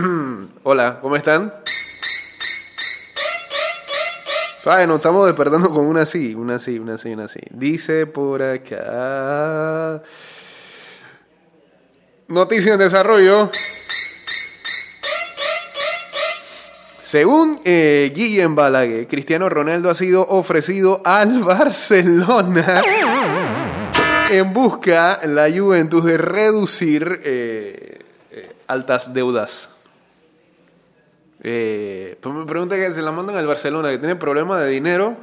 [0.62, 1.52] Hola, ¿cómo están?
[4.58, 4.86] ¿Sabes?
[4.86, 7.40] Nos estamos despertando con una así, una así, una así, una así.
[7.50, 10.02] Dice por acá.
[12.28, 13.50] Noticia en desarrollo.
[17.02, 22.82] Según eh, Guillem Balague, Cristiano Ronaldo ha sido ofrecido al Barcelona
[24.30, 27.98] en busca la Juventus de reducir eh,
[28.30, 29.70] eh, altas deudas.
[31.42, 35.16] Eh, pues me pregunta que se la mandan al Barcelona, que tiene problemas de dinero.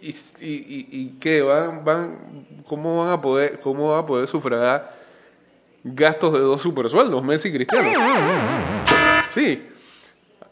[0.00, 1.42] ¿Y, y, y, qué?
[1.42, 4.96] ¿Van, van, ¿Cómo van a poder, cómo van a poder sufragar
[5.82, 7.88] gastos de dos supersueldos, Messi y Cristiano?
[9.30, 9.66] Sí.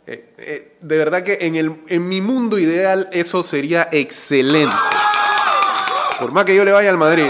[0.06, 4.74] Eh, eh, de verdad que en, el, en mi mundo ideal eso sería excelente.
[6.20, 7.28] Por más que yo le vaya al Madrid,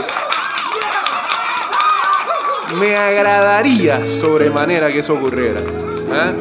[2.78, 5.60] me agradaría sobremanera que eso ocurriera.
[6.12, 6.32] ¿ah?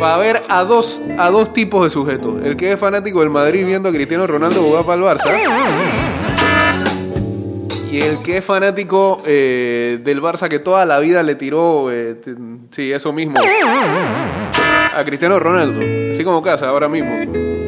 [0.00, 2.40] Para ver a dos, a dos tipos de sujetos.
[2.42, 5.30] El que es fanático del Madrid viendo a Cristiano Ronaldo jugar para el Barça.
[7.92, 12.16] Y el que es fanático eh, del Barça que toda la vida le tiró, eh,
[12.70, 15.80] sí, eso mismo, a Cristiano Ronaldo.
[16.14, 17.10] Así como casa ahora mismo.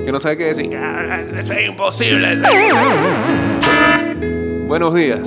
[0.05, 0.75] Que no sabe qué decir.
[0.77, 2.33] "Ah, Eso es imposible.
[2.33, 2.73] eso es-".
[4.69, 5.21] Buenos días.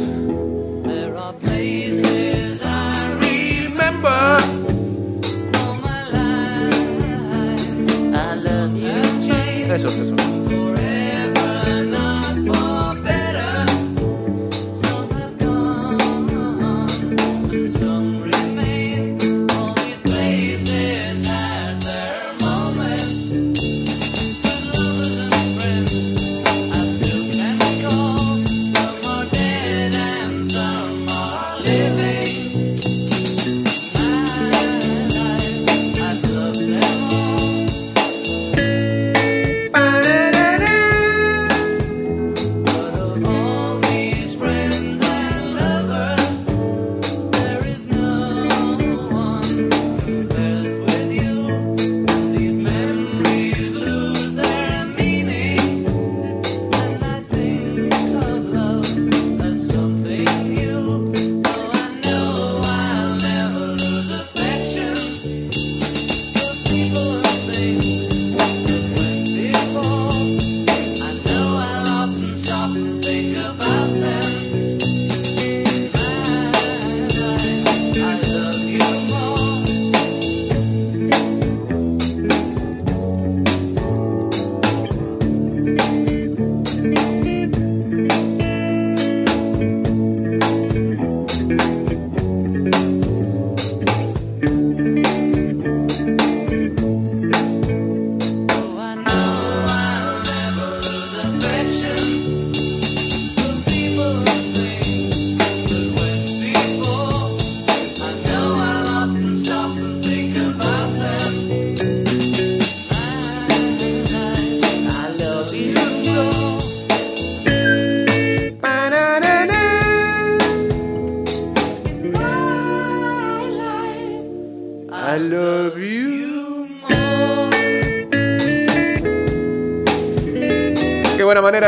[0.86, 4.65] There are places I Remember.
[8.74, 10.85] Eso, eso.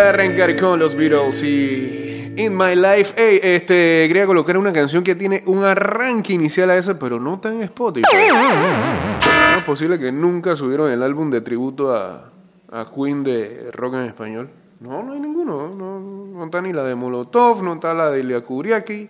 [0.06, 3.13] Arrancar con los Beatles y In My Life.
[3.18, 7.40] Ey, este, quería colocar una canción que tiene un arranque inicial a ese, pero no
[7.40, 8.06] tan Spotify.
[8.31, 12.31] No es posible que nunca subieron el álbum de tributo a,
[12.72, 14.50] a Queen de rock en español.
[14.80, 15.69] No, no hay ninguno.
[15.69, 19.09] No, no está ni la de Molotov, no está la de Ilya Kuriaki.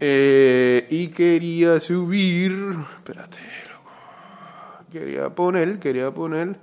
[0.00, 2.52] Eh, y quería subir.
[2.96, 3.90] Espérate, loco.
[4.90, 6.56] Quería poner, quería poner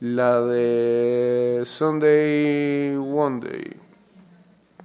[0.00, 3.76] la de Sunday One Day.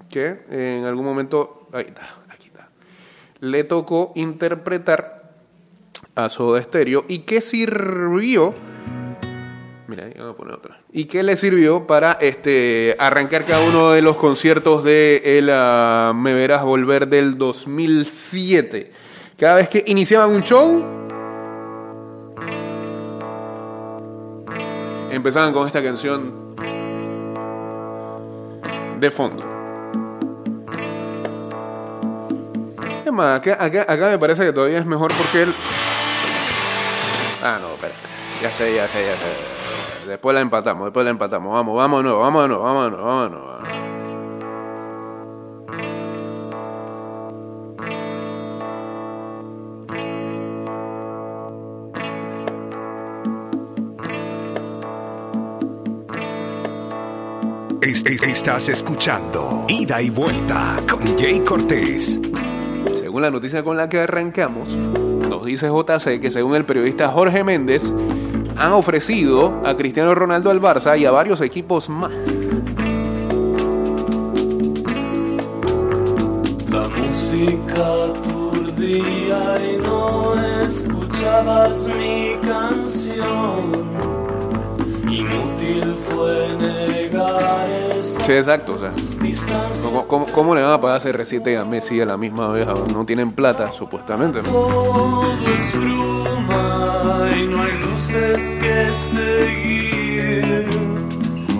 [0.10, 1.68] Que en algún momento.
[1.74, 2.70] Ahí está, aquí está.
[3.40, 5.34] Le tocó interpretar
[6.16, 8.54] a Soda Stereo y que sirvió.
[9.88, 10.80] Mira, vamos a poner otra.
[10.92, 16.14] ¿Y qué le sirvió para este, arrancar cada uno de los conciertos de el ah,
[16.16, 18.92] Me Verás Volver del 2007?
[19.38, 21.05] Cada vez que iniciaban un show,
[25.16, 26.56] empezaban con esta canción
[29.00, 29.44] de fondo.
[33.06, 35.54] Es más, acá, acá, acá me parece que todavía es mejor porque él...
[37.42, 38.00] Ah, no, espérate.
[38.42, 40.08] Ya sé, ya sé, ya sé.
[40.08, 41.54] Después la empatamos, después la empatamos.
[41.54, 43.42] Vamos, vámonos, vámonos, vámonos, vámonos.
[43.42, 43.85] vámonos.
[57.96, 62.20] Es- es- estás escuchando Ida y Vuelta con Jay Cortés.
[62.94, 67.46] Según la noticia con la que arrancamos, nos dice JC que según el periodista Jorge
[67.46, 67.90] Méndez,
[68.58, 72.12] han ofrecido a Cristiano Ronaldo al Barça y a varios equipos más.
[76.70, 80.34] La música aturdía y no
[80.66, 83.86] escuchabas mi canción.
[85.10, 86.95] Inútil fue negar esa
[88.02, 88.74] Sí, exacto.
[88.74, 88.92] O sea.
[89.84, 92.68] ¿cómo, cómo, cómo le van a pagar CR7 a Messi a la misma vez?
[92.68, 94.42] No tienen plata, supuestamente.
[94.42, 94.50] ¿no?
[94.50, 100.68] Todo es bruma y no hay luces que seguir.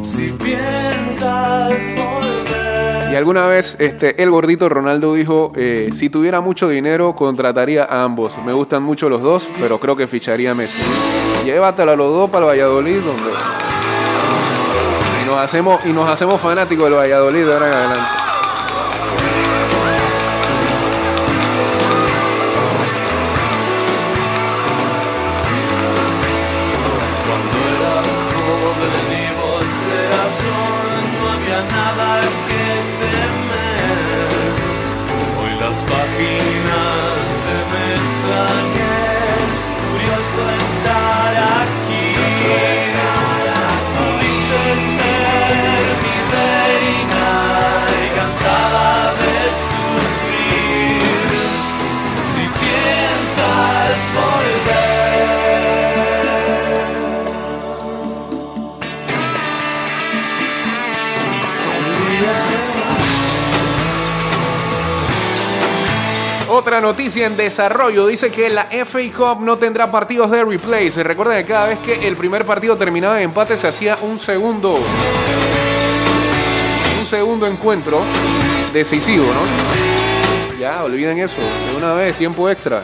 [0.04, 3.12] Si piensas volver.
[3.12, 8.04] Y alguna vez este, el gordito Ronaldo dijo, eh, si tuviera mucho dinero contrataría a
[8.04, 8.38] ambos.
[8.46, 10.82] Me gustan mucho los dos, pero creo que ficharía a Messi.
[11.46, 13.65] Llévatelo a los dos para el Valladolid, donde...
[15.26, 18.25] Nos hacemos, y nos hacemos fanáticos del Valladolid de ahora en adelante.
[66.76, 70.92] Otra noticia en desarrollo dice que la FA Cup no tendrá partidos de replay.
[70.92, 74.20] Se recuerda que cada vez que el primer partido terminaba en empate se hacía un
[74.20, 74.78] segundo
[77.00, 78.02] un segundo encuentro
[78.74, 80.60] decisivo, ¿no?
[80.60, 81.38] Ya, olviden eso.
[81.38, 82.82] De una vez, tiempo extra.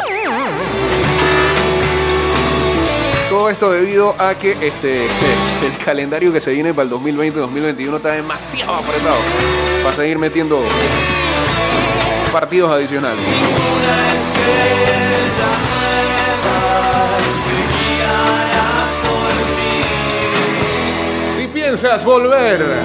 [3.28, 8.12] Todo esto debido a que este el calendario que se viene para el 2020-2021 está
[8.12, 9.18] demasiado apretado
[9.84, 10.64] para seguir metiendo
[12.32, 13.26] partidos adicionales.
[21.36, 22.84] Si piensas volver,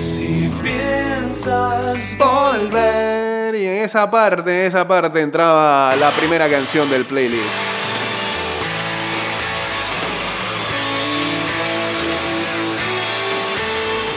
[0.00, 3.54] Si piensas volver.
[3.54, 7.73] Y en esa parte, en esa parte entraba la primera canción del playlist.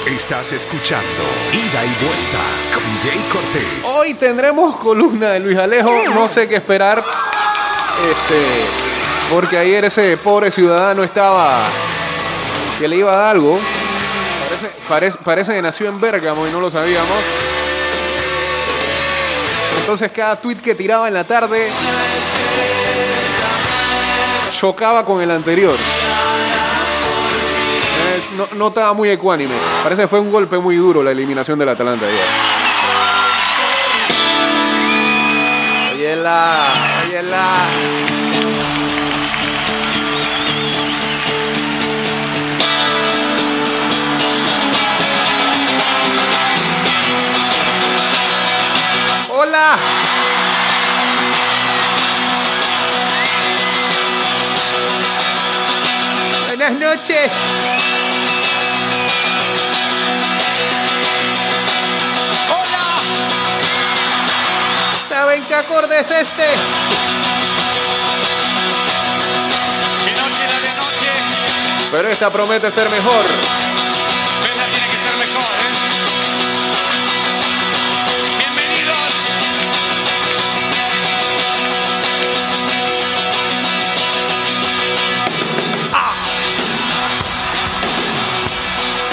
[0.07, 1.06] Estás escuchando
[1.51, 2.39] Ida y Vuelta
[2.74, 3.98] con Jay Cortés.
[3.98, 7.04] Hoy tendremos columna de Luis Alejo, no sé qué esperar.
[8.09, 8.42] Este,
[9.30, 11.65] porque ayer ese pobre ciudadano estaba
[12.80, 13.59] que le iba a dar algo.
[14.48, 17.18] Parece, parece, parece que nació en Bérgamo y no lo sabíamos.
[19.77, 21.68] Entonces cada tweet que tiraba en la tarde
[24.51, 25.75] chocaba con el anterior.
[28.38, 29.56] No, no estaba muy ecuánime.
[29.81, 32.28] Parece que fue un golpe muy duro la eliminación del Atalanta ayer.
[35.95, 36.74] Óyela,
[37.07, 37.66] óyela.
[49.31, 49.78] Hola.
[56.47, 57.31] Buenas noches.
[65.37, 66.44] ¿Saben qué acorde es este?
[70.03, 71.11] Que noche la de noche,
[71.91, 73.23] Pero esta promete ser mejor.
[73.23, 75.73] Vela tiene que ser mejor, ¿eh?
[78.39, 79.13] Bienvenidos.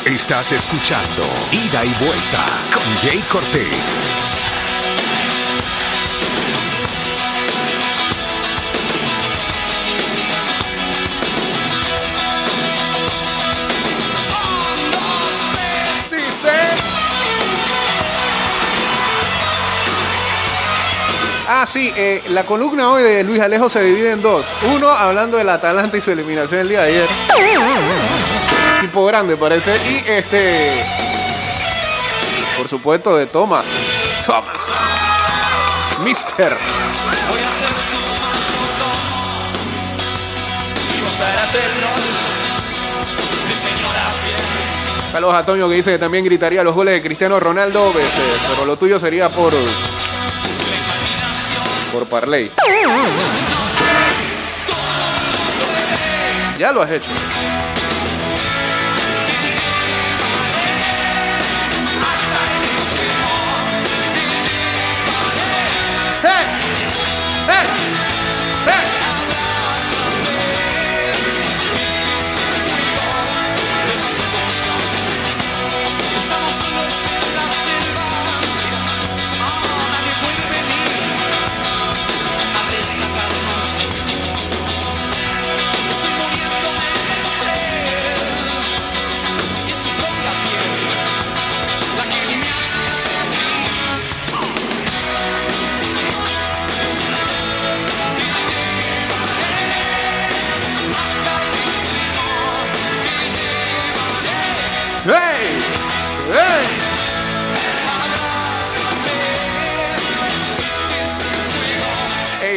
[0.06, 4.00] Estás escuchando Ida y Vuelta con Jay Cortés.
[21.46, 24.46] Ah, sí, eh, la columna hoy de Luis Alejo se divide en dos.
[24.74, 27.08] Uno hablando del Atalanta y su eliminación el día de ayer.
[28.80, 29.76] Tipo grande parece.
[29.86, 30.84] Y este.
[32.56, 33.66] Por supuesto, de Thomas.
[34.24, 34.56] Thomas.
[36.02, 36.56] Mister.
[45.12, 48.64] Saludos a Toño que dice que también gritaría los goles de Cristiano Ronaldo, este, pero
[48.64, 49.52] lo tuyo sería por.
[51.94, 52.50] Por Parley.
[56.58, 57.10] Ya lo has hecho.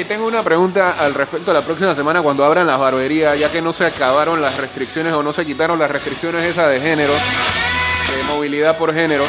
[0.07, 3.61] Tengo una pregunta al respecto a la próxima semana cuando abran las barberías, ya que
[3.61, 8.23] no se acabaron las restricciones o no se quitaron las restricciones esas de género, de
[8.27, 9.25] movilidad por género.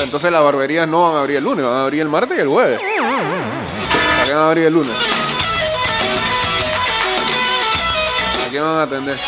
[0.00, 2.40] Entonces las barberías no van a abrir el lunes, van a abrir el martes y
[2.40, 2.80] el jueves.
[2.80, 4.94] ¿Para qué van a abrir el lunes?
[8.46, 9.18] ¿A quién van a atender?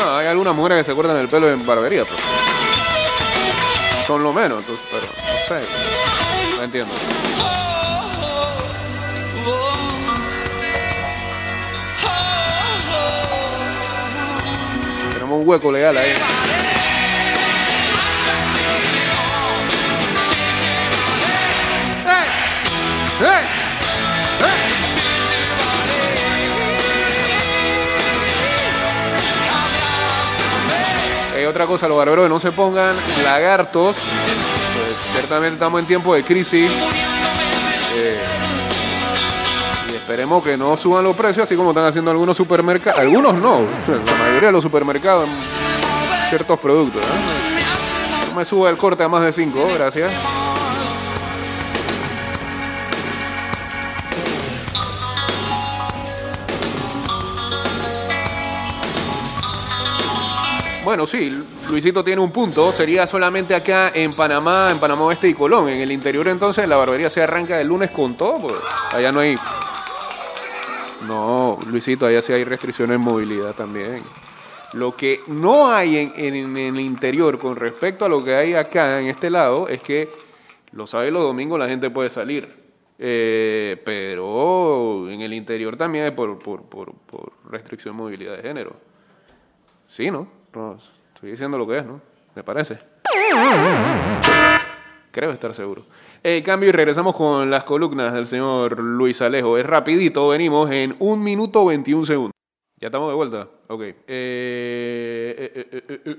[0.00, 2.16] No, hay algunas mujeres que se cortan el pelo en barbería, pero
[4.04, 5.66] son lo menos, entonces, pero no sé.
[6.56, 6.92] No entiendo.
[15.34, 16.10] Un hueco legal ahí.
[22.06, 22.28] ¡Ey!
[23.26, 23.44] ¡Ey!
[31.36, 33.96] Eh, otra cosa, los barberos que no se pongan lagartos.
[33.96, 36.70] Pues, ciertamente estamos en tiempo de crisis.
[40.14, 43.00] Esperemos que no suban los precios, así como están haciendo algunos supermercados.
[43.00, 45.28] Algunos no, la mayoría de los supermercados
[46.28, 47.04] ciertos productos.
[48.28, 50.12] No me suba el corte a más de 5, gracias.
[60.84, 62.72] Bueno, sí, Luisito tiene un punto.
[62.72, 65.68] Sería solamente acá en Panamá, en Panamá Oeste y Colón.
[65.70, 68.38] En el interior, entonces, la barbería se arranca el lunes con todo.
[68.38, 68.54] Pues.
[68.92, 69.34] Allá no hay.
[71.06, 74.02] No, Luisito, allá sí hay restricciones en movilidad también.
[74.72, 79.06] Lo que no hay en, el interior con respecto a lo que hay acá en
[79.06, 80.10] este lado es que
[80.72, 82.64] los sábados y los domingos la gente puede salir.
[82.98, 88.42] Eh, pero en el interior también es por, por, por, por restricción de movilidad de
[88.42, 88.76] género.
[89.88, 90.28] Sí, ¿no?
[90.54, 90.78] No,
[91.14, 92.00] Estoy diciendo lo que es, ¿no?
[92.34, 92.78] Me parece.
[95.10, 95.86] Creo estar seguro.
[96.26, 99.58] Eh, cambio y regresamos con las columnas del señor Luis Alejo.
[99.58, 102.32] Es rapidito, venimos en un minuto 21 segundos.
[102.78, 103.46] ¿Ya estamos de vuelta?
[103.68, 103.82] Ok.
[103.82, 106.18] Eh, eh, eh, eh.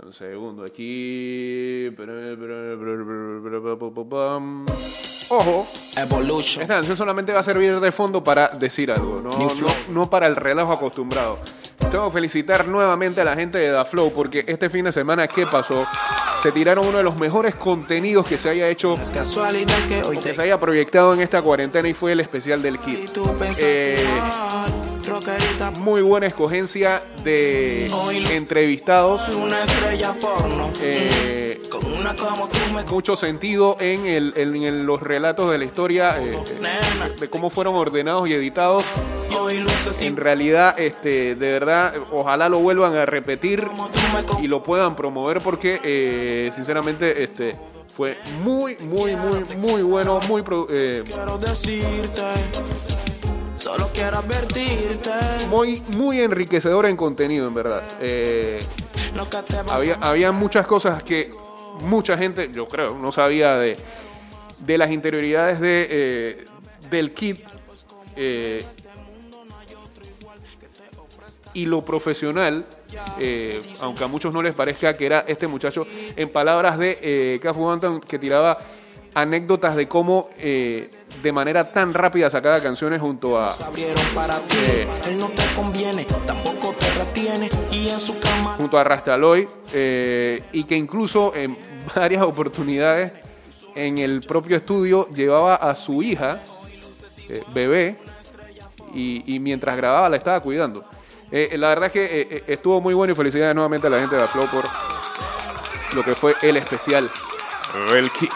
[0.00, 1.90] Un segundo aquí.
[5.30, 5.66] Ojo.
[5.96, 6.62] Evolution.
[6.62, 9.48] Esta canción solamente va a servir de fondo para decir algo, no, no,
[9.88, 11.40] no para el relajo acostumbrado.
[11.94, 15.28] Tengo que felicitar nuevamente a la gente de Da Flow porque este fin de semana,
[15.28, 15.86] ¿qué pasó?
[16.42, 18.98] Se tiraron uno de los mejores contenidos que se haya hecho,
[20.20, 22.98] que se haya proyectado en esta cuarentena y fue el especial del Kid.
[23.58, 24.04] Eh,
[25.80, 27.88] muy buena escogencia de
[28.32, 29.22] entrevistados.
[30.80, 31.60] eh,
[32.90, 37.08] mucho sentido en, el- en- en los relatos de la historia, eh, nena.
[37.18, 38.84] de cómo fueron ordenados y editados.
[40.00, 43.66] En realidad, este, de verdad, ojalá lo vuelvan a repetir
[44.42, 47.56] y lo puedan promover porque, eh, sinceramente, este,
[47.94, 52.22] fue muy, muy, muy, muy bueno, muy, pro- eh, Quiero decirte,
[53.64, 55.10] solo quiero advertirte.
[55.48, 57.82] muy, muy enriquecedor en contenido, en verdad.
[57.98, 58.58] Eh,
[59.70, 61.32] había, había muchas cosas que
[61.80, 63.78] mucha gente, yo creo, no sabía de,
[64.66, 66.44] de las interioridades de, eh,
[66.90, 67.40] del kit
[68.16, 68.62] eh,
[71.54, 72.66] y lo profesional,
[73.18, 77.40] eh, aunque a muchos no les parezca que era este muchacho, en palabras de eh,
[77.40, 78.58] Cafu Bantam, que tiraba
[79.14, 80.90] anécdotas de cómo eh,
[81.22, 84.56] de manera tan rápida sacaba canciones junto a, abrieron para ti.
[84.60, 84.88] Eh.
[85.06, 87.48] Él no te conviene, tampoco te retiene.
[87.70, 91.56] Y en su cama junto a Rastaloy eh, y que incluso en
[91.94, 93.12] varias oportunidades
[93.74, 96.40] en el propio estudio llevaba a su hija,
[97.28, 97.98] eh, bebé,
[98.92, 100.84] y, y mientras grababa la estaba cuidando.
[101.32, 104.20] Eh, la verdad es que estuvo muy bueno y felicidades nuevamente a la gente de
[104.20, 104.64] la Flow por
[105.96, 107.10] lo que fue el especial.
[107.92, 108.30] El Kit.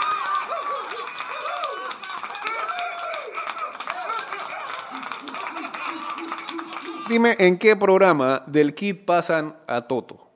[7.08, 10.28] Dime en qué programa del Kit pasan a Toto.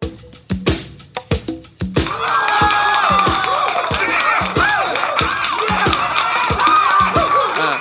[7.61, 7.79] Ah.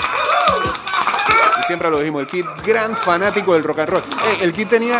[1.67, 4.03] Siempre lo dijimos, el Kid, gran fanático del rock and roll.
[4.41, 5.00] El Kid tenía,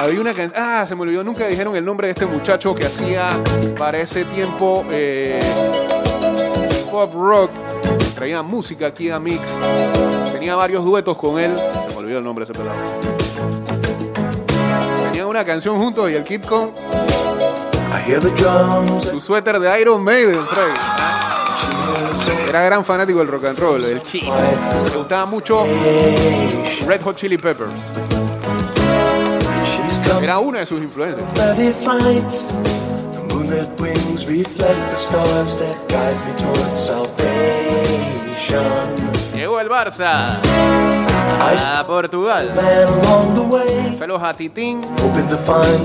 [0.00, 2.86] había una canción, ah, se me olvidó, nunca dijeron el nombre de este muchacho que
[2.86, 3.40] hacía
[3.78, 5.38] para ese tiempo eh,
[6.90, 7.52] pop rock.
[8.16, 9.56] Traía música aquí a Mix.
[10.32, 11.56] Tenía varios duetos con él.
[12.10, 12.76] Olvidó el nombre de ese pelado.
[15.04, 16.72] Tenían una canción juntos y el Kid con
[19.00, 20.72] su suéter de Iron Maiden, Freddy.
[22.48, 24.24] Era gran fanático del rock and roll, el Kid.
[24.24, 25.64] Le gustaba mucho
[26.84, 27.80] Red Hot Chili Peppers.
[30.20, 31.22] Era una de sus influencias.
[39.32, 42.52] Llegó el Barça a Portugal.
[43.96, 44.82] Saludos a Titín,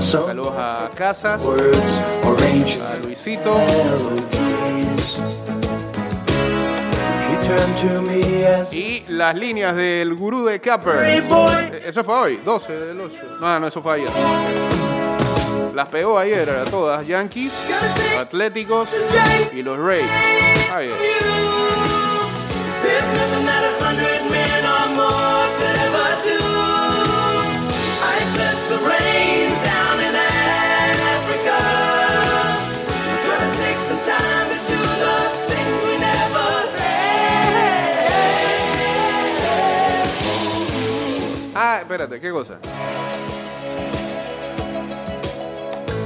[0.00, 3.56] saludos a Casas, a Luisito.
[8.72, 10.60] Y las líneas del gurú de
[11.28, 11.54] boy.
[11.72, 13.14] Eh, Eso fue hoy, 12 del 8.
[13.40, 14.08] No, no, eso fue ayer.
[15.74, 17.06] Las pegó ayer a todas.
[17.06, 17.52] Yankees,
[18.18, 18.88] Atléticos
[19.54, 20.08] y los Rays.
[20.74, 20.92] Ayer.
[41.76, 42.58] Ah, espérate, ¿qué cosa?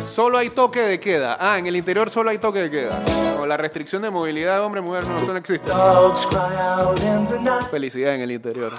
[0.04, 1.36] Solo hay toque de queda.
[1.38, 3.00] Ah, en el interior solo hay toque de queda.
[3.38, 5.70] O la restricción de movilidad de hombre-mujer no, eso no existe.
[7.70, 8.72] Felicidad en el interior.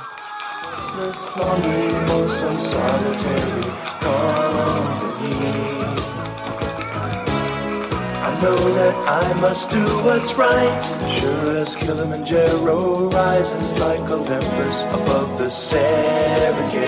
[8.41, 10.81] Know that I must do what's right.
[11.09, 16.81] Sure as Kilimanjaro rises like Olympus above the Serengeti.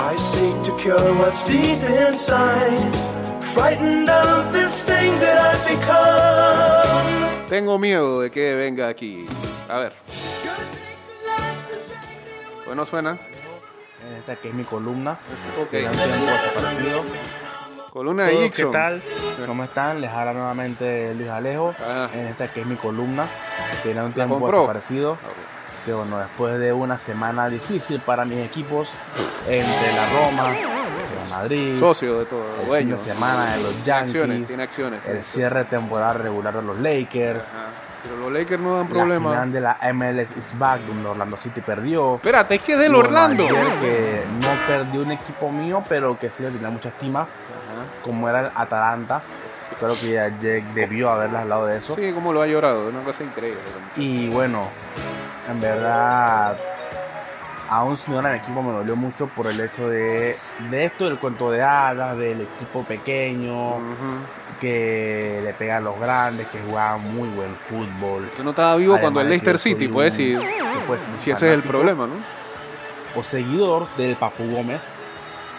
[0.00, 2.94] I seek to cure what's deep inside.
[3.52, 7.48] Frightened of this thing that I've become.
[7.48, 9.26] Tengo miedo de que venga aquí.
[9.68, 9.92] A ver.
[12.64, 13.18] Bueno, suena.
[14.18, 15.18] Esta que es mi columna.
[15.60, 15.70] Ok.
[15.70, 15.88] Que
[17.92, 19.02] Columna de Todos, ¿Qué tal?
[19.46, 20.00] ¿Cómo están?
[20.00, 21.74] Les habla nuevamente Luis Alejo.
[21.84, 22.08] Ah.
[22.12, 23.26] En esta que es mi columna.
[23.84, 25.16] Era un tiempo desaparecido.
[25.86, 28.88] Que bueno, después de una semana difícil para mis equipos,
[29.46, 33.98] entre la Roma, el Madrid, Socio de todo, el fin de semana de los Tiene
[33.98, 35.00] acciones, Yankees, tiene acciones.
[35.06, 37.66] el cierre de temporada regular de los Lakers, Ajá.
[38.02, 39.30] Pero los Lakers no dan la problema.
[39.30, 42.16] final de la MLS is back donde Orlando City perdió.
[42.16, 43.46] Espérate, es que es del Orlando.
[43.46, 47.26] que no perdió un equipo mío, pero que sí le tenía mucha estima,
[48.04, 49.22] como era el Atalanta.
[49.78, 51.94] Creo que Jake debió haberle hablado de eso.
[51.94, 53.60] Sí, como lo ha llorado, una cosa increíble.
[53.96, 54.68] Y bueno,
[55.48, 56.56] en verdad,
[57.68, 60.36] aún si no era mi equipo, me dolió mucho por el hecho de,
[60.70, 63.74] de esto, del cuento de hadas, del equipo pequeño,
[64.60, 68.24] que le pega a los grandes, que jugaban muy buen fútbol.
[68.24, 70.40] Usted no estaba vivo cuando el Leicester yo City, un- decir.
[70.86, 72.14] pues, Si ese es el problema, ¿no?
[73.14, 74.80] O seguidor del Papu Gómez.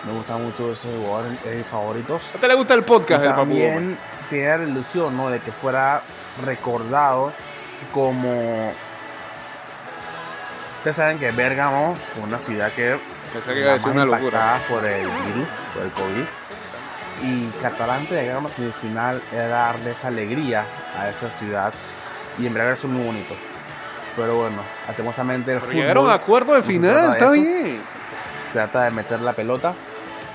[0.06, 2.14] Me gusta mucho ese jugador, es mi favorito.
[2.14, 3.98] ¿A usted le gusta el podcast del Papu también
[4.30, 5.30] tenía la ilusión ¿no?
[5.30, 6.02] de que fuera
[6.46, 7.34] recordado
[7.92, 8.72] como
[10.78, 12.98] ustedes saben que Bérgamo fue una ciudad que
[13.34, 14.60] Pensé que iba a decir una locura.
[14.70, 16.26] por el virus por el COVID
[17.24, 20.64] y Catalante llegaron a semifinal era darle esa alegría
[20.98, 21.74] a esa ciudad
[22.38, 23.36] y en verdad eso es muy bonito
[24.16, 27.82] pero bueno lastimosamente el Pero fútbol llegaron a acuerdo de final, de está bien.
[28.48, 29.74] se trata de meter la pelota.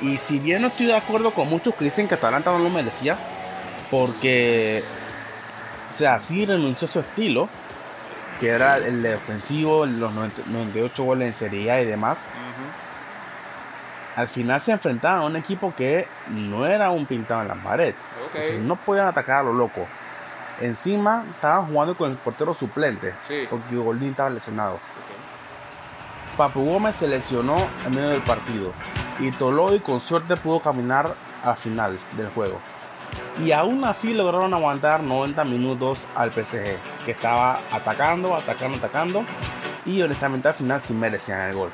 [0.00, 2.70] Y si bien no estoy de acuerdo con muchos que dicen que Atalanta no lo
[2.70, 3.16] merecía,
[3.90, 4.82] porque,
[5.94, 7.48] o sea, sí renunció a su estilo,
[8.40, 12.18] que era el de ofensivo, los 90 98 goles en Serie A y demás.
[14.16, 17.94] Al final se enfrentaban a un equipo que no era un pintado en la pared.
[18.28, 18.34] Ok.
[18.34, 19.86] Entonces, no podían atacar a lo loco.
[20.60, 23.46] Encima estaban jugando con el portero suplente, Sí.
[23.50, 24.78] porque Goldín estaba lesionado.
[26.36, 28.72] Papu Gómez se lesionó en medio del partido
[29.20, 32.60] y Toloy con suerte pudo caminar al final del juego.
[33.42, 39.24] Y aún así lograron aguantar 90 minutos al PSG, que estaba atacando, atacando, atacando
[39.84, 41.70] y honestamente al final sí merecían el gol.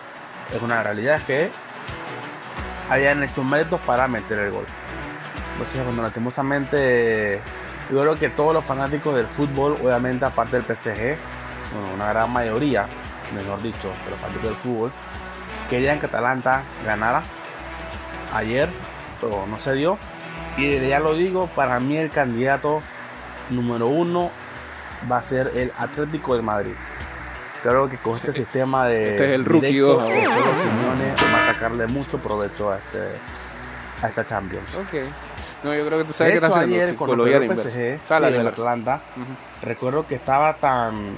[0.55, 1.51] es una realidad que
[2.89, 4.65] hayan hecho méritos para meter el gol.
[5.53, 7.41] Entonces, bueno, lastimosamente,
[7.91, 11.17] yo creo que todos los fanáticos del fútbol, obviamente aparte del PSG,
[11.73, 12.87] bueno, una gran mayoría,
[13.35, 14.93] mejor dicho, los fanáticos del fútbol,
[15.71, 17.23] querían que Atalanta ganara
[18.35, 18.69] ayer,
[19.21, 19.97] pero no se dio.
[20.57, 22.81] Y desde ya lo digo, para mí el candidato
[23.51, 24.31] número uno
[25.11, 26.75] va a ser el Atlético de Madrid.
[27.63, 31.87] Creo que con este sistema de Este es el rookie directo, Simeone va a sacarle
[31.87, 32.99] mucho provecho a, este,
[34.03, 34.75] a esta Champions.
[34.75, 35.07] Ok.
[35.63, 37.57] No, yo creo que tú sabes De que hecho, ayer de el.
[37.57, 38.47] PSG y el.
[38.47, 39.03] Atlanta,
[39.63, 41.17] recuerdo que estaba tan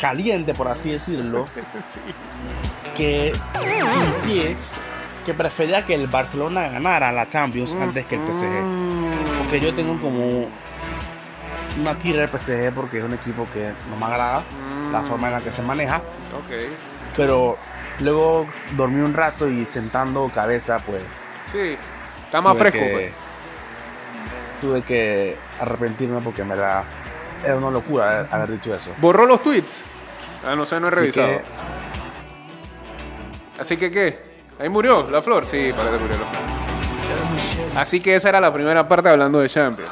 [0.00, 1.44] caliente, por así decirlo,
[2.96, 4.56] que sentí
[5.26, 9.38] que prefería que el Barcelona ganara la Champions antes que el PSG.
[9.38, 10.48] Porque yo tengo como
[11.80, 14.42] una tira del PSG porque es un equipo que no me agrada
[14.90, 16.00] la forma en la que se maneja.
[17.16, 17.58] Pero
[18.00, 21.02] luego dormí un rato y sentando cabeza, pues
[21.52, 21.76] Sí.
[22.24, 23.12] Está más fresco, que- pues.
[24.60, 26.84] Tuve que arrepentirme porque me era,
[27.44, 28.90] era una locura haber dicho eso.
[28.98, 29.82] ¿Borró los tweets?
[30.46, 31.28] Ah, no sé, no he Así revisado.
[31.28, 31.42] que,
[33.60, 34.18] Así que, ¿qué?
[34.58, 35.44] Ahí murió la flor.
[35.44, 37.80] Sí, parece que murió la flor.
[37.80, 39.90] Así que esa era la primera parte hablando de Champions.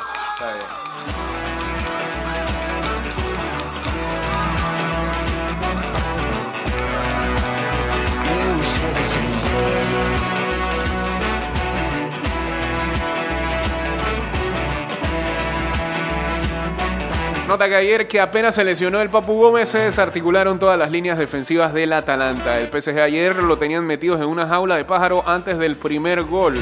[17.49, 21.17] Nota que ayer que apenas se lesionó el Papu Gómez se desarticularon todas las líneas
[21.17, 22.59] defensivas del Atalanta.
[22.59, 26.57] El PSG ayer lo tenían metidos en una jaula de pájaro antes del primer gol.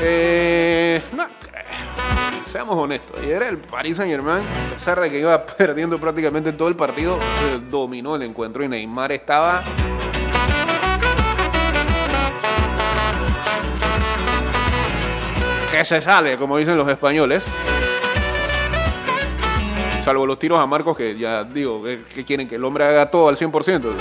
[0.00, 1.02] Eh.
[2.52, 6.68] Seamos honestos, ayer el Paris Saint Germain, a pesar de que iba perdiendo prácticamente todo
[6.68, 9.64] el partido, eh, dominó el encuentro y Neymar estaba
[15.72, 17.44] que se sale, como dicen los españoles.
[20.00, 23.10] Salvo los tiros a Marcos, que ya digo, que, que quieren que el hombre haga
[23.10, 23.94] todo al 100%.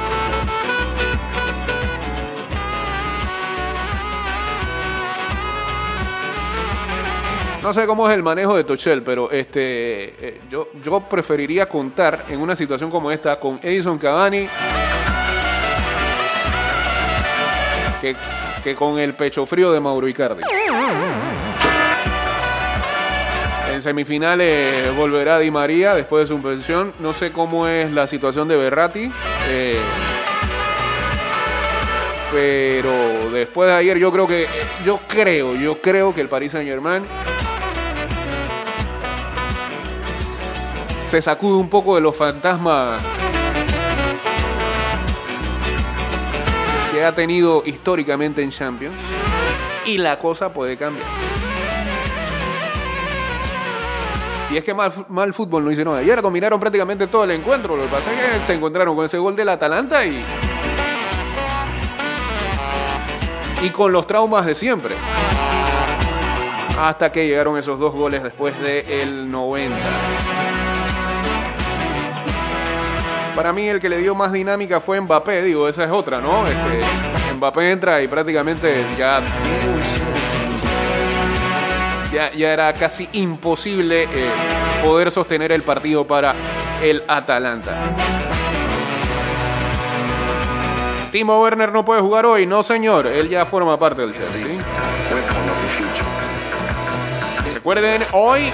[7.61, 12.25] No sé cómo es el manejo de Tochel, pero este, eh, yo, yo preferiría contar
[12.29, 14.47] en una situación como esta con Edison Cavani
[17.99, 18.15] que,
[18.63, 20.41] que con el pecho frío de Mauro Icardi.
[23.79, 26.91] En semifinales volverá Di María después de su pensión.
[26.99, 29.09] No sé cómo es la situación de Berratti.
[29.47, 29.79] eh,
[32.29, 32.91] pero
[33.31, 34.47] después de ayer yo creo que
[34.85, 37.03] yo creo, yo creo que el Paris Saint Germain
[41.09, 43.01] se sacude un poco de los fantasmas
[46.91, 48.97] que ha tenido históricamente en Champions
[49.85, 51.07] y la cosa puede cambiar.
[54.51, 57.75] Y es que mal, mal fútbol no hicieron ayer, dominaron prácticamente todo el encuentro.
[57.75, 60.23] Lo que pasa es que se encontraron con ese gol del Atalanta y.
[63.61, 64.95] Y con los traumas de siempre.
[66.81, 69.75] Hasta que llegaron esos dos goles después del 90.
[73.35, 76.45] Para mí el que le dio más dinámica fue Mbappé, digo, esa es otra, ¿no?
[76.47, 79.21] Este, Mbappé entra y prácticamente ya
[82.11, 84.07] ya, ya era casi imposible eh,
[84.83, 86.33] poder sostener el partido para
[86.81, 87.75] el Atalanta.
[91.11, 94.63] Timo Werner no puede jugar hoy, no señor, él ya forma parte del Chelsea.
[97.53, 98.51] Recuerden, hoy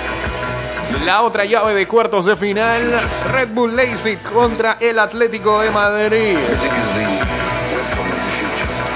[1.06, 6.38] la otra llave de cuartos de final, Red Bull Leipzig contra el Atlético de Madrid.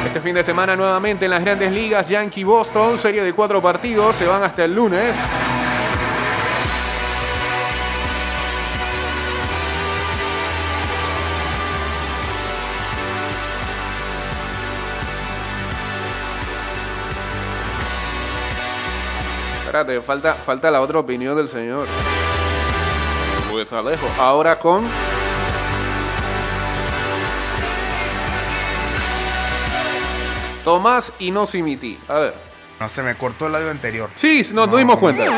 [0.09, 4.15] Este fin de semana nuevamente en las grandes ligas, Yankee Boston, serie de cuatro partidos,
[4.15, 5.15] se van hasta el lunes.
[19.59, 21.85] Espérate, falta, falta la otra opinión del señor.
[23.51, 24.07] Pues Alejo.
[24.17, 24.87] Ahora con
[30.69, 31.97] Tomás y no Simiti.
[32.07, 32.33] A ver.
[32.79, 34.11] No se me cortó el audio anterior.
[34.13, 35.23] Sí, nos nos dimos cuenta.
[35.25, 35.31] Esto,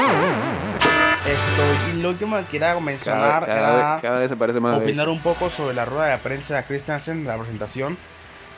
[1.94, 4.78] y lo último que quería mencionar Cada, cada era vez, cada vez se parece más.
[4.78, 7.98] opinar un poco sobre la rueda de prensa de Christensen, la presentación.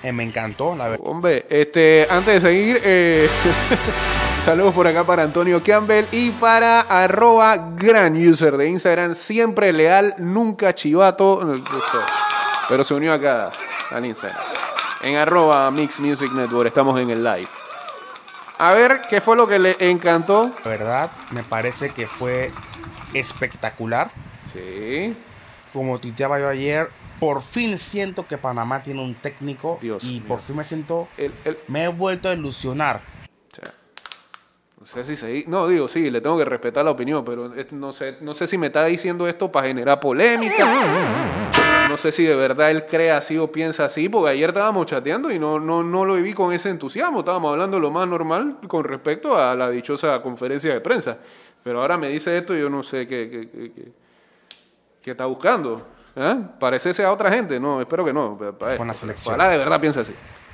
[0.01, 1.05] Eh, me encantó, la verdad.
[1.07, 3.29] Hombre, este, antes de seguir, eh,
[4.43, 10.15] saludos por acá para Antonio Campbell y para arroba gran user de Instagram, siempre leal,
[10.17, 11.53] nunca chivato,
[12.67, 13.51] pero se unió acá
[13.91, 14.41] al Instagram.
[15.03, 16.67] En arroba Mix Music Network.
[16.67, 17.47] Estamos en el live.
[18.59, 20.51] A ver, ¿qué fue lo que le encantó?
[20.63, 22.51] La verdad, me parece que fue
[23.13, 24.11] espectacular.
[24.51, 25.15] Sí.
[25.73, 26.89] Como tuiteaba yo ayer,
[27.19, 30.23] por fin siento que Panamá tiene un técnico Dios y mío.
[30.27, 33.01] por fin me siento, El, el- me he vuelto a ilusionar.
[33.51, 33.73] o sea,
[34.79, 35.43] no sé si se...
[35.47, 38.57] No, digo, sí, le tengo que respetar la opinión, pero no sé, no sé si
[38.57, 41.51] me está diciendo esto para generar polémica.
[41.89, 45.29] No sé si de verdad él cree así o piensa así, porque ayer estábamos chateando
[45.31, 47.19] y no, no, no lo vi con ese entusiasmo.
[47.19, 51.17] Estábamos hablando lo más normal con respecto a la dichosa conferencia de prensa.
[51.63, 53.91] Pero ahora me dice esto y yo no sé qué, qué, qué- qué-
[55.01, 55.87] qué está buscando.
[56.15, 56.35] ¿Eh?
[56.59, 57.59] Parecerse a otra gente.
[57.59, 58.37] No, espero que no.
[58.77, 59.35] Con la selección.
[59.35, 60.13] Ojalá de verdad piensa así.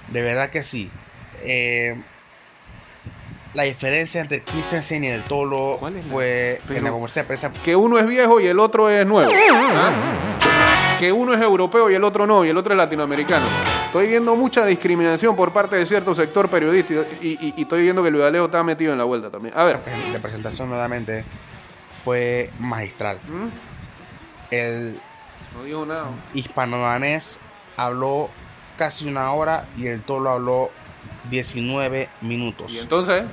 [0.10, 0.90] De verdad que sí.
[1.42, 2.02] Eh,
[3.54, 7.22] la diferencia entre Christensen y el Tolo ¿Cuál es la- fue pero- en la conferencia
[7.24, 7.54] de prensa.
[7.64, 9.32] que uno es viejo y el otro es nuevo.
[9.32, 9.92] ¿ah?
[11.00, 13.46] Que uno es europeo y el otro no, y el otro es latinoamericano.
[13.86, 18.04] Estoy viendo mucha discriminación por parte de cierto sector periodístico y, y- y estoy viendo
[18.04, 19.54] que Luis está metido en la vuelta también.
[19.58, 19.82] A ver,
[20.12, 21.24] La presentación nuevamente
[22.04, 23.18] fue magistral.
[23.28, 23.48] ¿Mm?
[24.52, 25.00] El
[25.56, 26.08] no dijo nada.
[26.34, 27.40] hispano-danés
[27.78, 28.30] habló
[28.78, 30.70] casi una hora y el Tolo habló
[31.30, 32.70] 19 minutos.
[32.72, 33.24] Y entonces,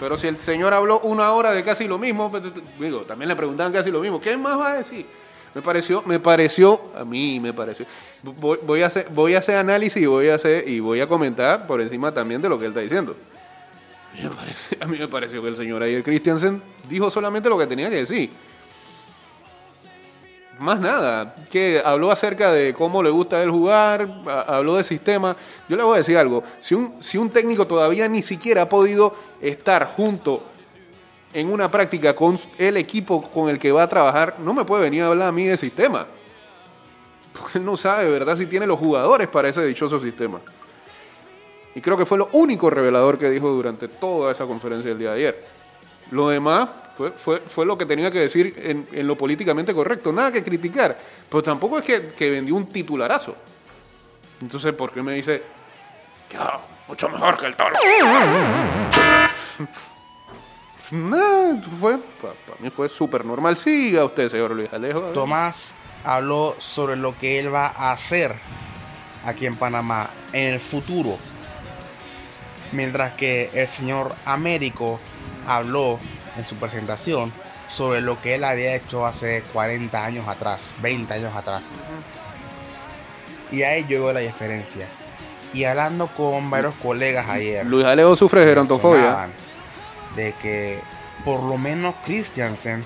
[0.00, 2.42] pero si el señor habló una hora de casi lo mismo, pues,
[2.80, 4.20] digo, también le preguntaban casi lo mismo.
[4.20, 5.06] ¿Qué más va a decir?
[5.54, 7.86] Me pareció, me pareció, a mí me pareció.
[8.22, 11.06] Voy, voy a hacer, voy a hacer análisis y voy a hacer y voy a
[11.06, 13.16] comentar por encima también de lo que él está diciendo.
[14.80, 17.96] A mí me pareció, que el señor ayer Christiansen dijo solamente lo que tenía que
[17.96, 18.30] decir.
[20.60, 24.08] Más nada, que habló acerca de cómo le gusta a él jugar,
[24.46, 25.36] habló de sistema.
[25.68, 28.68] Yo le voy a decir algo, si un, si un técnico todavía ni siquiera ha
[28.68, 30.44] podido estar junto
[31.34, 34.84] en una práctica con el equipo con el que va a trabajar, no me puede
[34.84, 36.06] venir a hablar a mí de sistema.
[37.32, 40.40] Porque él no sabe de verdad si tiene los jugadores para ese dichoso sistema.
[41.74, 45.10] Y creo que fue lo único revelador que dijo durante toda esa conferencia del día
[45.10, 45.44] de ayer.
[46.12, 46.68] Lo demás
[47.16, 50.12] fue, lo que tenía que decir en, lo políticamente correcto.
[50.12, 50.96] Nada que criticar.
[51.28, 53.34] Pero tampoco es que, vendió un titularazo.
[54.40, 55.42] Entonces, ¿por qué me dice
[56.28, 56.38] que
[56.86, 57.74] mucho mejor que el toro?
[60.90, 63.56] Nah, fue, para mí fue súper normal.
[63.56, 65.00] Siga usted, señor Luis Alejo.
[65.12, 65.70] Tomás
[66.04, 68.34] habló sobre lo que él va a hacer
[69.24, 71.16] aquí en Panamá en el futuro.
[72.72, 75.00] Mientras que el señor Américo
[75.46, 75.98] habló
[76.36, 77.32] en su presentación
[77.70, 81.64] sobre lo que él había hecho hace 40 años atrás, 20 años atrás.
[83.50, 84.86] Y ahí yo veo la diferencia.
[85.52, 89.30] Y hablando con varios colegas ayer, Luis Alejo sufre gerontofobia.
[90.14, 90.80] De que
[91.24, 92.84] por lo menos Christiansen,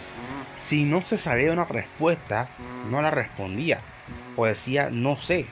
[0.62, 2.48] si no se sabía una respuesta,
[2.90, 3.78] no la respondía.
[4.36, 5.46] O decía, no sé,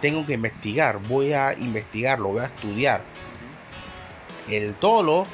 [0.00, 3.02] tengo que investigar, voy a investigarlo, voy a estudiar.
[4.48, 5.24] El Tolo,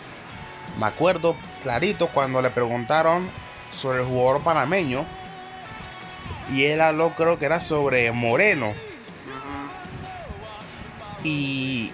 [0.79, 3.29] me acuerdo clarito cuando le preguntaron
[3.73, 5.07] sobre el jugador panameño,
[6.53, 8.73] y él habló, creo que era sobre Moreno.
[11.25, 11.93] Y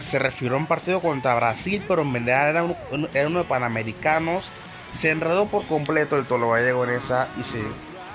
[0.00, 3.44] se refirió a un partido contra Brasil, pero en verdad era uno, era uno de
[3.44, 4.50] Panamericanos.
[4.98, 7.62] Se enredó por completo el Tolo Gallego en esa y se,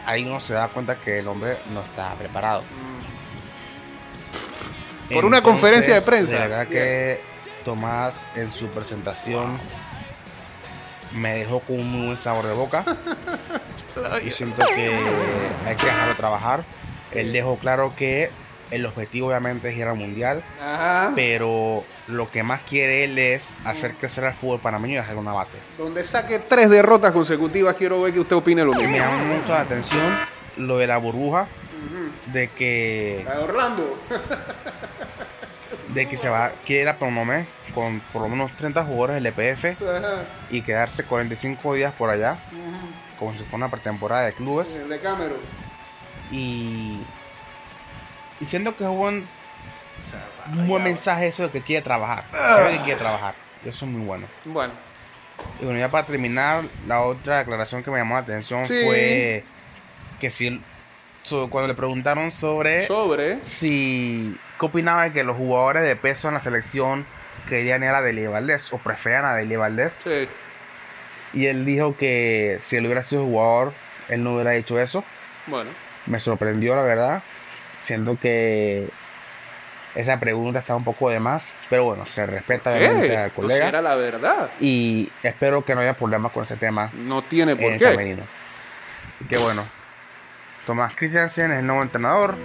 [0.05, 2.63] ahí uno se da cuenta que el hombre no está preparado.
[5.11, 6.35] Por una conferencia de prensa.
[6.35, 7.21] De verdad que
[7.63, 9.57] Tomás en su presentación
[11.13, 12.83] me dejó con un muy buen sabor de boca.
[14.25, 14.99] y siento que
[15.67, 16.63] hay que dejarlo trabajar.
[17.11, 18.31] Él dejó claro que
[18.75, 21.11] el objetivo obviamente es ir al mundial, Ajá.
[21.15, 25.31] pero lo que más quiere él es hacer crecer al fútbol panameño y dejar una
[25.33, 25.57] base.
[25.77, 28.97] Donde saque tres derrotas consecutivas, quiero ver que usted opine lo Y me mismo.
[28.97, 30.17] llama mucho la atención
[30.57, 31.47] lo de la burbuja,
[32.31, 33.97] de que, La de Orlando.
[35.93, 39.25] de que se va, quiere ir a Pronomé con por lo menos 30 jugadores del
[39.27, 40.23] EPF Ajá.
[40.49, 42.35] y quedarse 45 días por allá,
[43.19, 44.75] como si fuera una pretemporada de clubes.
[44.75, 45.37] El de Cameron.
[46.31, 46.97] Y,
[48.43, 49.23] y siento que es un buen,
[50.53, 52.23] un buen mensaje eso de que quiere trabajar.
[52.31, 53.33] Se ve que quiere trabajar.
[53.65, 54.27] y Eso es muy bueno.
[54.45, 54.73] Bueno.
[55.59, 58.81] Y bueno, ya para terminar, la otra declaración que me llamó la atención Sí.
[58.85, 59.43] fue
[60.19, 60.61] que si
[61.23, 63.43] so- cuando le preguntaron sobre Sobre.
[63.43, 67.05] si qué opinaba de que los jugadores de peso en la selección
[67.49, 70.27] querían era a Dele Valdés o preferían a Dele Valdés Sí.
[71.33, 73.73] y él dijo que si él hubiera sido jugador
[74.09, 75.03] él no hubiera hecho eso
[75.47, 75.71] Bueno.
[76.05, 77.23] me sorprendió la verdad
[77.83, 78.89] siento que
[79.95, 83.15] esa pregunta está un poco de más pero bueno se respeta ¿Qué?
[83.17, 84.49] al colega era la verdad.
[84.59, 87.85] y espero que no haya problemas con ese tema No tiene en por el qué.
[87.85, 88.23] camerino.
[89.29, 89.63] Qué bueno.
[90.65, 92.35] Tomás Christiansen es el nuevo entrenador.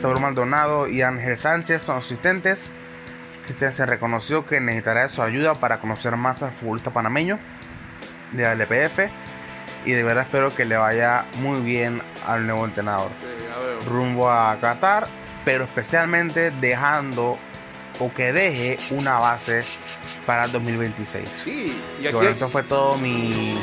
[0.00, 2.70] Saúl Maldonado y Ángel Sánchez son asistentes.
[3.46, 7.38] Cristian se reconoció que necesitará su ayuda para conocer más al futbolista panameño
[8.32, 9.00] de la LPF
[9.84, 13.10] y de verdad espero que le vaya muy bien al nuevo entrenador.
[13.84, 15.06] Rumbo a Qatar,
[15.44, 17.38] pero especialmente dejando
[18.00, 19.62] o que deje una base
[20.26, 21.28] para el 2026.
[21.36, 23.56] Sí, y aquí bueno, esto fue todo mi,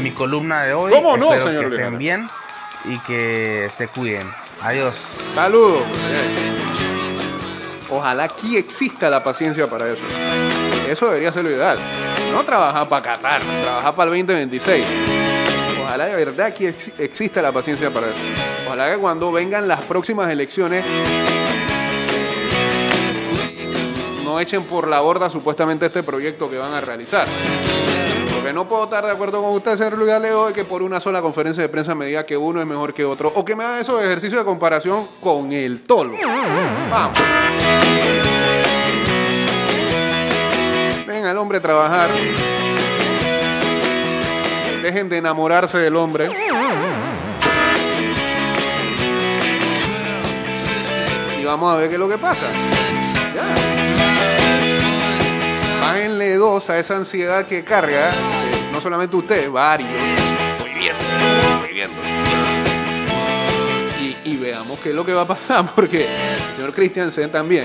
[0.00, 0.92] mi columna de hoy.
[0.92, 2.28] ¿Cómo no, señor que estén bien
[2.84, 4.28] y que se cuiden.
[4.62, 4.94] Adiós.
[5.34, 5.82] Saludos.
[7.90, 10.04] Ojalá aquí exista la paciencia para eso.
[10.88, 11.78] Eso debería ser lo ideal.
[12.32, 15.31] No trabajar para Qatar, trabajar para el 2026.
[15.92, 18.16] Ojalá de verdad aquí ex- exista la paciencia para eso.
[18.66, 20.82] Ojalá que cuando vengan las próximas elecciones
[24.24, 27.28] no echen por la borda supuestamente este proyecto que van a realizar.
[28.32, 30.98] Porque no puedo estar de acuerdo con usted, señor Luis Alejo, de que por una
[30.98, 33.30] sola conferencia de prensa me diga que uno es mejor que otro.
[33.34, 36.14] O que me haga esos ejercicios de comparación con el tolo.
[36.90, 37.18] Vamos.
[41.06, 42.08] Venga el hombre a trabajar.
[44.82, 46.28] Dejen de enamorarse del hombre.
[51.40, 52.50] Y vamos a ver qué es lo que pasa.
[53.34, 53.54] Ya.
[56.38, 59.90] Dos a esa ansiedad que carga, eh, no solamente usted, varios.
[59.90, 61.04] Estoy viendo,
[61.54, 62.51] estoy viendo.
[64.42, 67.64] Veamos qué es lo que va a pasar, porque el señor Christiansen también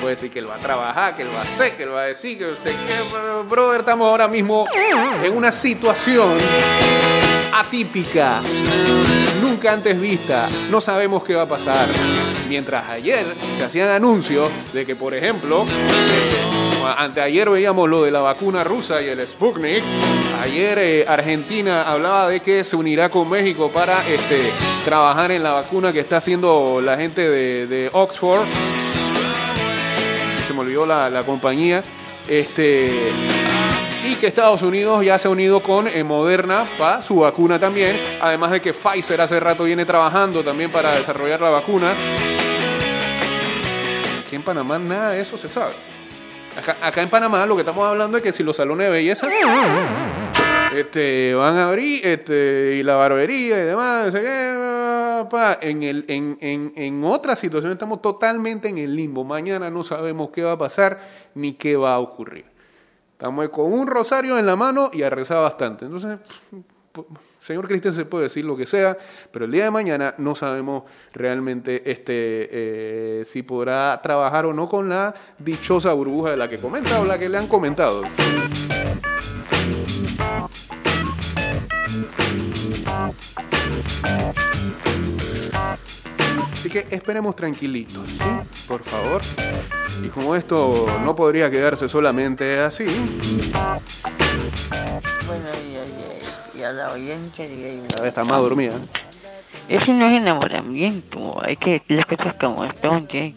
[0.00, 2.00] puede decir que él va a trabajar, que él va a hacer, que él va
[2.00, 4.66] a decir, que sé que, brother, estamos ahora mismo
[5.22, 6.38] en una situación
[7.52, 8.40] atípica,
[9.42, 10.48] nunca antes vista.
[10.70, 11.86] No sabemos qué va a pasar.
[12.48, 15.66] Mientras ayer se hacían anuncios de que, por ejemplo,
[16.92, 19.82] anteayer veíamos lo de la vacuna rusa y el Sputnik.
[20.40, 24.42] Ayer eh, Argentina hablaba de que se unirá con México para este,
[24.84, 28.44] trabajar en la vacuna que está haciendo la gente de, Oxford.
[30.46, 31.82] Se me olvidó la, la compañía.
[32.28, 33.12] Este,
[34.06, 37.96] y que Estados Unidos ya se ha unido con eh, Moderna para su vacuna también.
[38.20, 41.92] Además de que Pfizer hace rato viene trabajando también para desarrollar la vacuna.
[44.24, 45.72] Aquí en Panamá nada de eso se sabe.
[46.82, 49.28] Acá, en Panamá lo que estamos hablando es que si los salones de belleza
[50.74, 54.14] este, van a abrir este, y la barbería y demás,
[55.60, 59.24] en, el, en, en, en otra situación estamos totalmente en el limbo.
[59.24, 61.00] Mañana no sabemos qué va a pasar
[61.34, 62.46] ni qué va a ocurrir.
[63.12, 65.86] Estamos con un rosario en la mano y a rezar bastante.
[65.86, 66.18] Entonces,
[67.40, 68.96] señor Cristian se puede decir lo que sea,
[69.30, 74.68] pero el día de mañana no sabemos realmente este, eh, si podrá trabajar o no
[74.68, 78.02] con la dichosa burbuja de la que comenta o la que le han comentado.
[86.52, 88.10] Así que esperemos tranquilitos.
[88.66, 89.22] Por favor.
[90.02, 92.84] Y como esto no podría quedarse solamente así,
[95.26, 96.15] Bueno, y- y
[96.66, 97.46] a la audiencia
[97.88, 98.74] cada vez está más dormida.
[99.68, 103.34] Eso no es enamoramiento, hay que decir las cosas como son, ¿sí?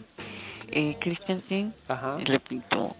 [0.70, 2.18] Eh, Christensen, Ajá.
[2.24, 2.94] repito,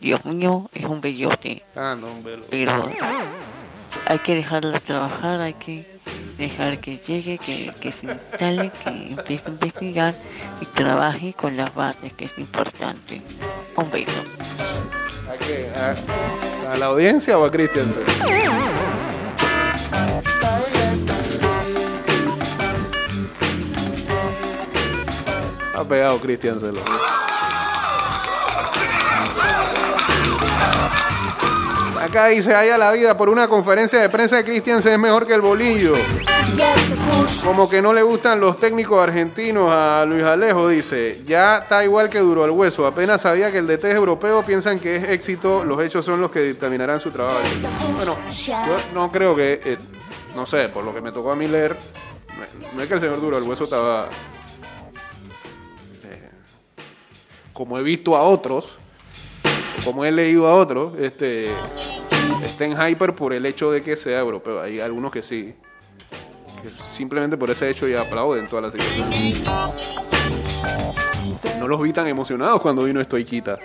[0.00, 2.38] Dios mío, es un bellote, Ah, no, hombre.
[2.50, 2.90] pero
[4.06, 5.94] hay que dejarla trabajar, hay que
[6.36, 10.14] dejar que llegue, que, que se instale, que empiece a investigar
[10.60, 13.22] y trabaje con las bases, que es importante.
[13.76, 14.12] Un beso.
[15.30, 15.70] ¿A qué?
[16.68, 17.86] ¿A, a la audiencia o a Cristian?
[25.74, 26.80] Ha pegado Cristian Celo.
[32.04, 35.32] Acá dice, haya la vida por una conferencia de prensa de Christiansen es mejor que
[35.34, 35.94] el bolillo.
[37.42, 41.22] Como que no le gustan los técnicos argentinos a Luis Alejo, dice.
[41.26, 42.86] Ya está igual que duro al hueso.
[42.86, 45.64] Apenas sabía que el DT es europeo, piensan que es éxito.
[45.64, 47.38] Los hechos son los que dictaminarán su trabajo.
[47.96, 49.78] Bueno, yo no creo que, eh,
[50.34, 51.76] no sé, por lo que me tocó a mí leer,
[52.74, 54.08] no- es que el señor duro al hueso estaba,
[56.04, 56.30] eh,
[57.54, 58.76] como he visto a otros,
[59.84, 61.48] como he leído a otros, este,
[62.42, 64.62] está en hyper por el hecho de que sea europeo.
[64.62, 65.54] Hay algunos que sí
[66.64, 69.44] que simplemente por ese hecho ya aplauden toda la situación.
[71.58, 73.58] No los vi tan emocionados cuando vino esto Iquita.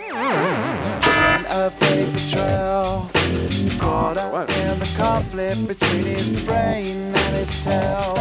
[3.79, 8.13] Caught up in the conflict between his brain and his tail.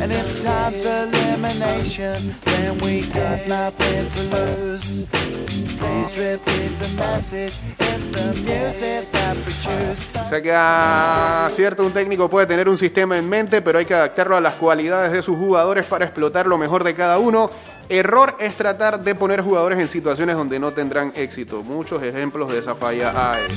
[0.00, 5.04] And if time's elimination, then we got nothing to lose.
[5.78, 7.52] Please repeat the message.
[7.78, 10.00] It's the music that we choose.
[10.18, 13.84] O sea que a cierto un técnico puede tener un sistema en mente, pero hay
[13.84, 17.50] que adaptarlo a las cualidades de sus jugadores para explotar lo mejor de cada uno.
[17.90, 21.62] Error es tratar de poner jugadores en situaciones donde no tendrán éxito.
[21.64, 23.48] Muchos ejemplos de esa falla hay.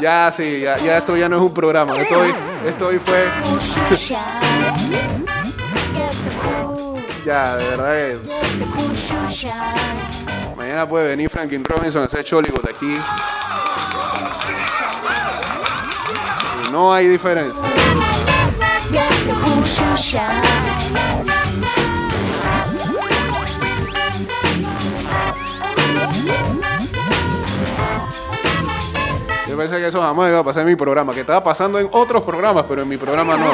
[0.00, 1.96] Ya, sí, ya, ya esto ya no es un programa.
[2.00, 2.34] Esto hoy,
[2.66, 3.28] esto hoy fue.
[7.24, 7.98] Ya, de verdad.
[7.98, 8.18] eh,
[10.56, 12.96] Mañana puede venir Franklin Robinson a hacer Chollywood aquí.
[16.72, 17.81] No hay diferencia.
[29.48, 31.88] Yo pensé que eso jamás iba a pasar en mi programa, que estaba pasando en
[31.92, 33.52] otros programas, pero en mi programa no.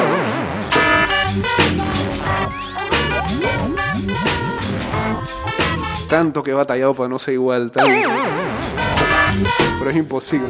[6.09, 7.69] Tanto que he batallado para no ser igual.
[7.71, 10.47] Pero es imposible.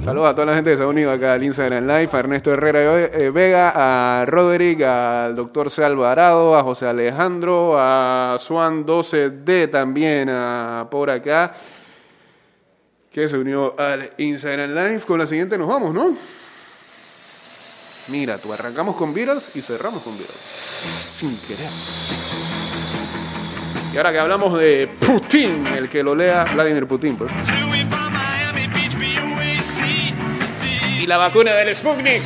[0.00, 2.52] Saludos a toda la gente que se ha unido acá al Instagram Live, a Ernesto
[2.52, 5.84] Herrera eh, Vega, a Roderick, al doctor C.
[5.84, 10.30] Alvarado, a José Alejandro, a Swan 12D también,
[10.88, 11.54] por acá,
[13.10, 15.00] que se unió al Instagram Live.
[15.00, 16.16] Con la siguiente nos vamos, ¿no?
[18.08, 20.38] Mira, tú arrancamos con Beatles y cerramos con Beatles.
[21.08, 21.70] Sin querer.
[23.92, 27.16] Y ahora que hablamos de Putin, el que lo lea, Vladimir Putin.
[27.16, 27.32] pues.
[30.98, 32.22] Y la vacuna del Sputnik.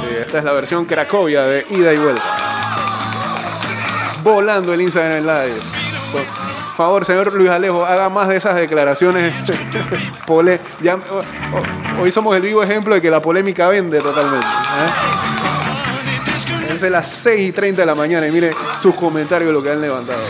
[0.00, 2.22] Sí, esta es la versión Cracovia de ida y vuelta.
[4.22, 5.60] Volando el Instagram Live.
[6.12, 9.32] Por favor, señor Luis Alejo, haga más de esas declaraciones.
[10.26, 14.46] Pole ya- o- o- hoy somos el vivo ejemplo de que la polémica vende totalmente.
[14.46, 15.45] ¿eh?
[16.76, 19.70] Es de las 6 y 30 de la mañana y mire sus comentarios lo que
[19.70, 20.20] han levantado.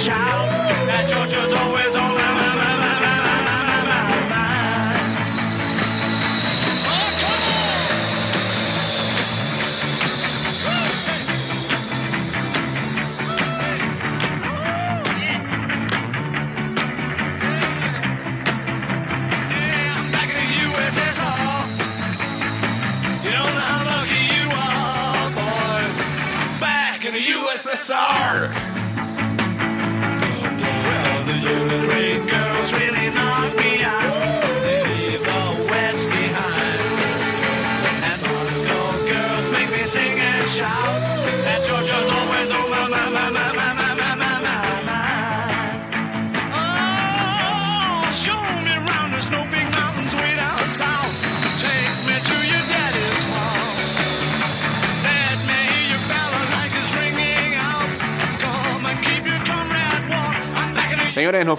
[0.00, 0.49] You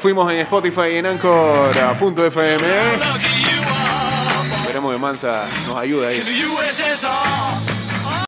[0.01, 2.63] fuimos en Spotify y en Anchor.fm.
[2.65, 2.99] ¿eh?
[4.65, 6.23] Veremos que Mansa nos ayuda ahí.